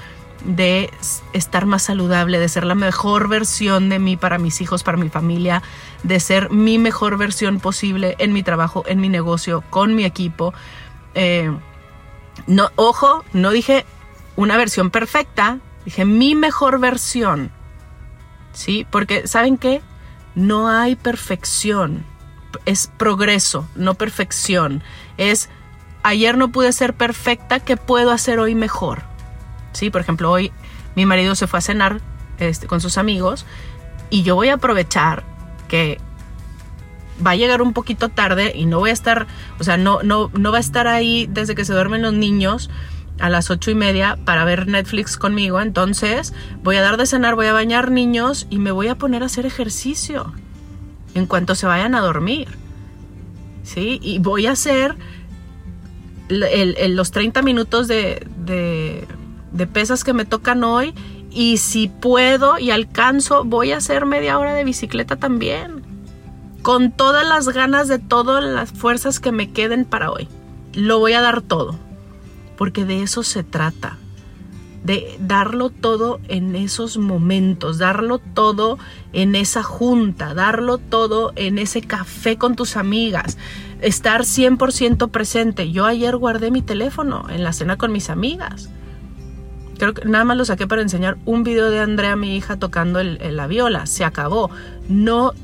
de 0.44 0.90
estar 1.32 1.66
más 1.66 1.82
saludable, 1.82 2.38
de 2.38 2.48
ser 2.48 2.64
la 2.64 2.74
mejor 2.74 3.28
versión 3.28 3.88
de 3.88 3.98
mí 3.98 4.16
para 4.16 4.38
mis 4.38 4.60
hijos, 4.60 4.82
para 4.82 4.98
mi 4.98 5.08
familia, 5.08 5.62
de 6.02 6.20
ser 6.20 6.50
mi 6.50 6.78
mejor 6.78 7.16
versión 7.16 7.58
posible 7.58 8.14
en 8.18 8.32
mi 8.32 8.42
trabajo, 8.42 8.84
en 8.86 9.00
mi 9.00 9.08
negocio, 9.08 9.64
con 9.70 9.94
mi 9.94 10.04
equipo. 10.04 10.54
Eh, 11.20 11.50
no, 12.46 12.70
ojo, 12.76 13.24
no 13.32 13.50
dije 13.50 13.84
una 14.36 14.56
versión 14.56 14.90
perfecta, 14.90 15.58
dije 15.84 16.04
mi 16.04 16.36
mejor 16.36 16.78
versión. 16.78 17.50
¿Sí? 18.52 18.86
Porque, 18.88 19.26
¿saben 19.26 19.58
qué? 19.58 19.82
No 20.36 20.68
hay 20.68 20.94
perfección. 20.94 22.04
Es 22.66 22.86
progreso, 22.96 23.68
no 23.74 23.94
perfección. 23.94 24.84
Es 25.16 25.50
ayer 26.04 26.38
no 26.38 26.52
pude 26.52 26.72
ser 26.72 26.94
perfecta, 26.94 27.58
¿qué 27.58 27.76
puedo 27.76 28.12
hacer 28.12 28.38
hoy 28.38 28.54
mejor? 28.54 29.02
¿Sí? 29.72 29.90
Por 29.90 30.00
ejemplo, 30.00 30.30
hoy 30.30 30.52
mi 30.94 31.04
marido 31.04 31.34
se 31.34 31.48
fue 31.48 31.58
a 31.58 31.62
cenar 31.62 32.00
este, 32.38 32.68
con 32.68 32.80
sus 32.80 32.96
amigos 32.96 33.44
y 34.08 34.22
yo 34.22 34.36
voy 34.36 34.50
a 34.50 34.54
aprovechar 34.54 35.24
que 35.66 36.00
va 37.24 37.32
a 37.32 37.36
llegar 37.36 37.62
un 37.62 37.72
poquito 37.72 38.08
tarde 38.08 38.52
y 38.54 38.66
no 38.66 38.78
voy 38.78 38.90
a 38.90 38.92
estar, 38.92 39.26
o 39.58 39.64
sea, 39.64 39.76
no, 39.76 40.02
no, 40.02 40.30
no 40.34 40.52
va 40.52 40.58
a 40.58 40.60
estar 40.60 40.86
ahí 40.86 41.28
desde 41.30 41.54
que 41.54 41.64
se 41.64 41.72
duermen 41.72 42.02
los 42.02 42.14
niños 42.14 42.70
a 43.20 43.28
las 43.28 43.50
ocho 43.50 43.70
y 43.70 43.74
media 43.74 44.18
para 44.24 44.44
ver 44.44 44.68
Netflix 44.68 45.16
conmigo. 45.16 45.60
Entonces 45.60 46.32
voy 46.62 46.76
a 46.76 46.82
dar 46.82 46.96
de 46.96 47.06
cenar, 47.06 47.34
voy 47.34 47.46
a 47.46 47.52
bañar 47.52 47.90
niños 47.90 48.46
y 48.50 48.58
me 48.58 48.70
voy 48.70 48.88
a 48.88 48.96
poner 48.96 49.22
a 49.22 49.26
hacer 49.26 49.46
ejercicio 49.46 50.32
en 51.14 51.26
cuanto 51.26 51.54
se 51.54 51.66
vayan 51.66 51.94
a 51.94 52.00
dormir. 52.00 52.48
¿Sí? 53.62 53.98
Y 54.02 54.18
voy 54.18 54.46
a 54.46 54.52
hacer 54.52 54.96
los 56.28 57.10
30 57.10 57.42
minutos 57.42 57.88
de, 57.88 58.26
de 59.52 59.66
pesas 59.66 60.04
que 60.04 60.12
me 60.12 60.24
tocan 60.24 60.64
hoy. 60.64 60.94
Y 61.30 61.58
si 61.58 61.88
puedo 61.88 62.58
y 62.58 62.70
alcanzo, 62.70 63.44
voy 63.44 63.72
a 63.72 63.76
hacer 63.76 64.06
media 64.06 64.38
hora 64.38 64.54
de 64.54 64.64
bicicleta 64.64 65.16
también. 65.16 65.87
Con 66.62 66.92
todas 66.92 67.26
las 67.26 67.48
ganas 67.48 67.88
de 67.88 67.98
todas 67.98 68.44
las 68.44 68.72
fuerzas 68.72 69.20
que 69.20 69.32
me 69.32 69.52
queden 69.52 69.84
para 69.84 70.10
hoy. 70.10 70.28
Lo 70.74 70.98
voy 70.98 71.14
a 71.14 71.20
dar 71.20 71.42
todo 71.42 71.76
porque 72.58 72.84
de 72.84 73.02
eso 73.02 73.22
se 73.22 73.44
trata, 73.44 73.96
de 74.82 75.16
darlo 75.20 75.70
todo 75.70 76.20
en 76.28 76.56
esos 76.56 76.98
momentos, 76.98 77.78
darlo 77.78 78.18
todo 78.18 78.78
en 79.12 79.36
esa 79.36 79.62
junta, 79.62 80.34
darlo 80.34 80.78
todo 80.78 81.32
en 81.36 81.58
ese 81.58 81.82
café 81.82 82.36
con 82.36 82.56
tus 82.56 82.76
amigas, 82.76 83.38
estar 83.80 84.22
100% 84.22 85.08
presente. 85.10 85.70
Yo 85.70 85.86
ayer 85.86 86.16
guardé 86.16 86.50
mi 86.50 86.62
teléfono 86.62 87.26
en 87.30 87.44
la 87.44 87.52
cena 87.52 87.78
con 87.78 87.92
mis 87.92 88.10
amigas. 88.10 88.68
Creo 89.78 89.94
que 89.94 90.04
nada 90.04 90.24
más 90.24 90.36
lo 90.36 90.44
saqué 90.44 90.66
para 90.66 90.82
enseñar 90.82 91.16
un 91.24 91.44
video 91.44 91.70
de 91.70 91.78
Andrea, 91.78 92.16
mi 92.16 92.36
hija, 92.36 92.56
tocando 92.56 93.00
la 93.00 93.46
viola. 93.46 93.86
Se 93.86 94.04
acabó. 94.04 94.50
No 94.88 95.34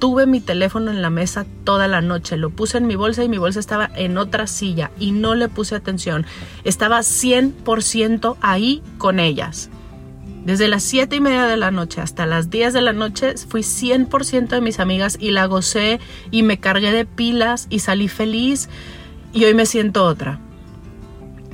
tuve 0.00 0.26
mi 0.26 0.40
teléfono 0.40 0.90
en 0.90 1.02
la 1.02 1.10
mesa 1.10 1.46
toda 1.62 1.86
la 1.86 2.00
noche, 2.00 2.36
lo 2.36 2.50
puse 2.50 2.78
en 2.78 2.88
mi 2.88 2.96
bolsa 2.96 3.22
y 3.22 3.28
mi 3.28 3.38
bolsa 3.38 3.60
estaba 3.60 3.88
en 3.94 4.18
otra 4.18 4.48
silla 4.48 4.90
y 4.98 5.12
no 5.12 5.36
le 5.36 5.48
puse 5.48 5.76
atención. 5.76 6.26
Estaba 6.64 7.00
100% 7.00 8.36
ahí 8.40 8.82
con 8.98 9.20
ellas. 9.20 9.70
Desde 10.44 10.68
las 10.68 10.82
7 10.84 11.16
y 11.16 11.20
media 11.20 11.44
de 11.44 11.58
la 11.58 11.70
noche 11.70 12.00
hasta 12.00 12.24
las 12.24 12.48
10 12.48 12.72
de 12.72 12.80
la 12.80 12.94
noche 12.94 13.34
fui 13.36 13.60
100% 13.60 14.48
de 14.48 14.60
mis 14.62 14.80
amigas 14.80 15.18
y 15.20 15.32
la 15.32 15.44
gocé 15.44 16.00
y 16.30 16.42
me 16.42 16.58
cargué 16.58 16.92
de 16.92 17.04
pilas 17.04 17.66
y 17.68 17.80
salí 17.80 18.08
feliz 18.08 18.70
y 19.34 19.44
hoy 19.44 19.52
me 19.52 19.66
siento 19.66 20.04
otra. 20.04 20.40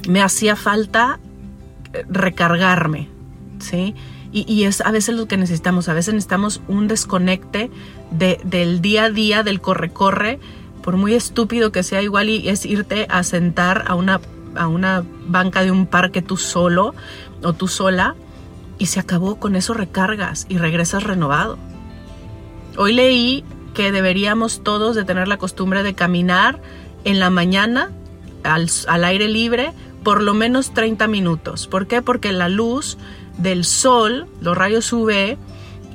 Me 0.09 0.23
hacía 0.23 0.55
falta 0.55 1.19
recargarme, 2.09 3.09
¿sí? 3.59 3.97
Y, 4.33 4.65
es 4.65 4.81
a 4.81 4.91
veces 4.91 5.15
lo 5.15 5.27
que 5.27 5.37
necesitamos, 5.37 5.89
a 5.89 5.95
veces 5.95 6.13
necesitamos 6.13 6.61
un 6.69 6.89
desconecte 6.89 7.71
del 8.11 8.81
día 8.83 9.05
a 9.05 9.11
día, 9.11 9.43
del 9.43 9.61
corre-corre, 9.61 10.39
por 10.83 10.97
muy 10.97 11.15
estúpido 11.15 11.73
que 11.73 11.83
sea 11.83 12.03
igual 12.03 12.29
y 12.29 12.49
es 12.49 12.67
irte 12.67 13.07
a 13.09 13.23
sentar 13.23 13.85
a 13.89 13.95
una, 13.95 14.21
a 14.55 14.69
una 14.69 15.05
banca 15.27 15.63
de 15.63 15.71
un 15.71 15.87
parque 15.87 16.23
tú 16.23 16.37
solo 16.37 16.95
o 17.43 17.55
tú 17.55 17.67
sola 17.67 18.15
y 18.79 18.87
se 18.87 19.01
acabó, 19.01 19.37
con 19.37 19.57
eso 19.57 19.75
recargas 19.75 20.47
y 20.49 20.59
regresas 20.59 21.03
renovado. 21.03 21.59
Hoy 22.77 22.93
leí 22.93 23.45
que 23.75 23.91
deberíamos 23.91 24.63
todos 24.63 24.95
de 24.95 25.05
tener 25.05 25.29
la 25.29 25.39
costumbre 25.39 25.83
de 25.83 25.95
caminar 25.95 26.61
en 27.05 27.21
la 27.21 27.31
mañana 27.31 27.91
al, 28.45 28.69
al 28.87 29.05
aire 29.05 29.29
libre 29.29 29.73
por 30.03 30.23
lo 30.23 30.35
menos 30.35 30.73
30 30.73 31.09
minutos. 31.09 31.67
¿Por 31.67 31.89
qué? 31.89 32.01
Porque 32.01 32.33
la 32.33 32.49
luz 32.49 32.97
del 33.39 33.65
sol, 33.65 34.27
los 34.41 34.57
rayos 34.57 34.93
UV, 34.93 35.37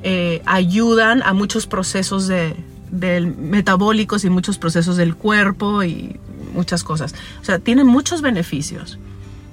eh, 0.02 0.42
ayudan 0.46 1.22
a 1.22 1.32
muchos 1.32 1.66
procesos 1.66 2.26
de, 2.26 2.56
metabólicos 2.90 4.24
y 4.24 4.30
muchos 4.30 4.58
procesos 4.58 4.96
del 4.96 5.14
cuerpo 5.14 5.82
y 5.82 6.18
muchas 6.54 6.84
cosas. 6.84 7.14
O 7.40 7.44
sea, 7.44 7.58
tienen 7.58 7.86
muchos 7.86 8.20
beneficios. 8.20 8.98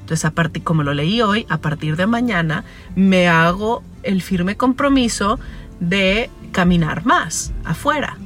Entonces, 0.02 0.26
a 0.26 0.32
partir, 0.32 0.64
como 0.64 0.84
lo 0.84 0.94
leí 0.94 1.22
hoy, 1.22 1.46
a 1.50 1.60
partir 1.60 1.96
de 1.96 2.08
mañana 2.08 2.64
me 2.96 3.28
hago 3.28 3.84
el 4.04 4.22
firme 4.22 4.58
compromiso 4.58 5.40
de 5.80 6.30
caminar 6.52 7.06
más 7.06 7.54
afuera. 7.64 8.18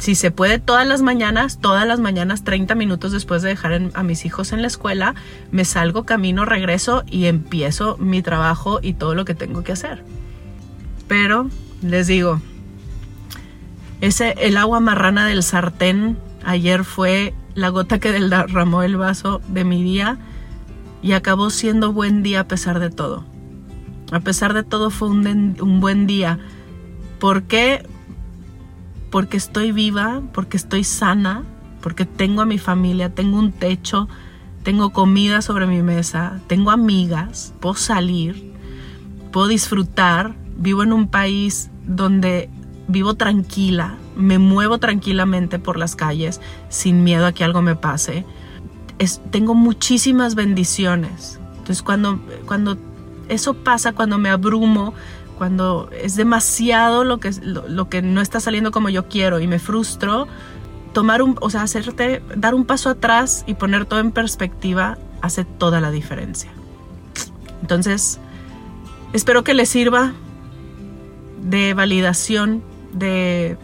Si 0.00 0.14
se 0.14 0.30
puede 0.30 0.58
todas 0.58 0.86
las 0.86 1.02
mañanas, 1.02 1.58
todas 1.60 1.86
las 1.86 2.00
mañanas, 2.00 2.42
30 2.42 2.74
minutos 2.74 3.12
después 3.12 3.42
de 3.42 3.50
dejar 3.50 3.90
a 3.92 4.02
mis 4.02 4.24
hijos 4.24 4.52
en 4.52 4.62
la 4.62 4.66
escuela, 4.66 5.14
me 5.52 5.66
salgo, 5.66 6.06
camino, 6.06 6.46
regreso 6.46 7.04
y 7.06 7.26
empiezo 7.26 7.98
mi 7.98 8.22
trabajo 8.22 8.80
y 8.80 8.94
todo 8.94 9.14
lo 9.14 9.26
que 9.26 9.34
tengo 9.34 9.62
que 9.62 9.72
hacer. 9.72 10.02
Pero 11.06 11.50
les 11.82 12.06
digo, 12.06 12.40
ese 14.00 14.34
el 14.38 14.56
agua 14.56 14.80
marrana 14.80 15.26
del 15.26 15.42
sartén 15.42 16.16
ayer 16.46 16.84
fue 16.84 17.34
la 17.54 17.68
gota 17.68 17.98
que 17.98 18.10
derramó 18.10 18.82
el 18.82 18.96
vaso 18.96 19.42
de 19.48 19.64
mi 19.64 19.82
día 19.82 20.16
y 21.02 21.12
acabó 21.12 21.50
siendo 21.50 21.92
buen 21.92 22.22
día 22.22 22.40
a 22.40 22.48
pesar 22.48 22.80
de 22.80 22.88
todo. 22.88 23.26
A 24.12 24.20
pesar 24.20 24.54
de 24.54 24.62
todo 24.62 24.88
fue 24.88 25.08
un, 25.08 25.56
un 25.60 25.80
buen 25.80 26.06
día. 26.06 26.38
¿Por 27.18 27.42
qué? 27.42 27.82
Porque 29.10 29.36
estoy 29.36 29.72
viva, 29.72 30.22
porque 30.32 30.56
estoy 30.56 30.84
sana, 30.84 31.42
porque 31.80 32.04
tengo 32.04 32.42
a 32.42 32.46
mi 32.46 32.58
familia, 32.58 33.14
tengo 33.14 33.38
un 33.38 33.52
techo, 33.52 34.08
tengo 34.62 34.90
comida 34.90 35.42
sobre 35.42 35.66
mi 35.66 35.82
mesa, 35.82 36.40
tengo 36.46 36.70
amigas, 36.70 37.54
puedo 37.60 37.74
salir, 37.74 38.52
puedo 39.32 39.48
disfrutar, 39.48 40.34
vivo 40.56 40.82
en 40.82 40.92
un 40.92 41.08
país 41.08 41.70
donde 41.86 42.50
vivo 42.88 43.14
tranquila, 43.14 43.96
me 44.16 44.38
muevo 44.38 44.78
tranquilamente 44.78 45.58
por 45.58 45.78
las 45.78 45.96
calles 45.96 46.40
sin 46.68 47.04
miedo 47.04 47.26
a 47.26 47.32
que 47.32 47.44
algo 47.44 47.62
me 47.62 47.76
pase. 47.76 48.26
tengo 49.30 49.54
muchísimas 49.54 50.34
bendiciones. 50.34 51.40
Entonces 51.52 51.82
cuando, 51.82 52.20
cuando 52.46 52.76
eso 53.28 53.54
pasa, 53.54 53.92
cuando 53.92 54.18
me 54.18 54.28
abrumo, 54.28 54.92
cuando 55.40 55.88
es 55.90 56.16
demasiado 56.16 57.02
lo 57.02 57.18
que, 57.18 57.30
lo, 57.40 57.88
que 57.88 58.02
no 58.02 58.20
está 58.20 58.40
saliendo 58.40 58.72
como 58.72 58.90
yo 58.90 59.08
quiero 59.08 59.40
y 59.40 59.46
me 59.46 59.58
frustro, 59.58 60.28
tomar 60.92 61.22
un, 61.22 61.38
o 61.40 61.48
sea, 61.48 61.62
hacerte, 61.62 62.22
dar 62.36 62.54
un 62.54 62.66
paso 62.66 62.90
atrás 62.90 63.42
y 63.46 63.54
poner 63.54 63.86
todo 63.86 64.00
en 64.00 64.12
perspectiva 64.12 64.98
hace 65.22 65.46
toda 65.46 65.80
la 65.80 65.90
diferencia. 65.90 66.50
Entonces, 67.62 68.20
espero 69.14 69.42
que 69.42 69.54
les 69.54 69.70
sirva 69.70 70.12
de 71.42 71.72
validación 71.72 72.62
de, 72.92 73.56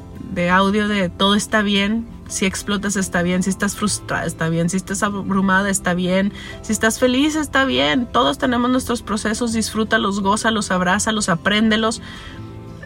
audio 0.51 0.89
de 0.89 1.11
todo 1.11 1.35
está 1.35 1.61
bien, 1.61 2.07
si 2.29 2.47
explotas 2.47 2.97
está 2.97 3.23
bien, 3.23 3.43
si 3.43 3.51
estás 3.51 3.77
frustrada 3.77 4.25
está 4.25 4.49
bien, 4.49 4.69
si 4.69 4.77
estás 4.77 5.03
abrumada 5.03 5.71
está 5.71 5.95
bien, 5.95 6.33
si 6.63 6.73
estás 6.73 6.99
feliz 6.99 7.37
está 7.37 7.65
bien. 7.65 8.07
Todos 8.07 8.39
tenemos 8.39 8.71
nuestros 8.71 9.03
procesos, 9.03 9.53
disfrútalos, 9.53 10.21
gózalos, 10.21 10.71
abrázalos, 10.71 11.29
apréndelos, 11.29 12.03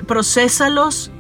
procesalos 0.07 1.11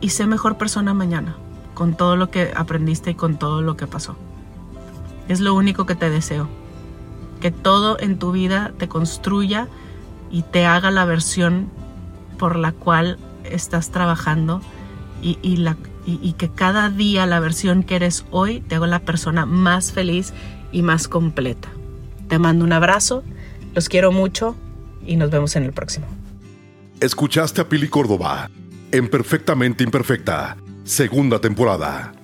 y 0.00 0.10
sé 0.10 0.26
mejor 0.26 0.58
persona 0.58 0.94
mañana 0.94 1.36
con 1.74 1.94
todo 1.94 2.16
lo 2.16 2.30
que 2.30 2.52
aprendiste 2.56 3.12
y 3.12 3.14
con 3.14 3.38
todo 3.38 3.62
lo 3.62 3.76
que 3.76 3.86
pasó. 3.86 4.16
Es 5.28 5.40
lo 5.40 5.54
único 5.54 5.86
que 5.86 5.94
te 5.94 6.10
deseo. 6.10 6.48
Que 7.40 7.52
todo 7.52 8.00
en 8.00 8.18
tu 8.18 8.32
vida 8.32 8.72
te 8.78 8.88
construya 8.88 9.68
y 10.30 10.42
te 10.42 10.66
haga 10.66 10.90
la 10.90 11.04
versión 11.04 11.70
por 12.36 12.56
la 12.56 12.72
cual 12.72 13.18
estás 13.44 13.90
trabajando 13.90 14.60
y, 15.22 15.56
la, 15.56 15.76
y, 16.08 16.32
que 16.32 16.48
cada 16.48 16.88
día 16.88 17.26
la 17.26 17.38
versión 17.38 17.82
que 17.82 17.96
eres 17.96 18.24
hoy 18.30 18.60
te 18.60 18.76
haga 18.76 18.86
la 18.86 19.00
persona 19.00 19.44
más 19.44 19.92
feliz 19.92 20.32
y 20.72 20.82
más 20.82 21.06
completa. 21.06 21.68
Te 22.28 22.38
mando 22.38 22.64
un 22.64 22.72
abrazo, 22.72 23.22
los 23.74 23.88
quiero 23.88 24.10
mucho 24.10 24.56
y 25.06 25.16
nos 25.16 25.30
vemos 25.30 25.54
en 25.56 25.64
el 25.64 25.72
próximo. 25.72 26.06
Escuchaste 27.00 27.60
a 27.60 27.68
Pili 27.68 27.88
Córdoba 27.88 28.50
en 28.90 29.08
Perfectamente 29.08 29.84
Imperfecta, 29.84 30.56
segunda 30.84 31.40
temporada. 31.40 32.17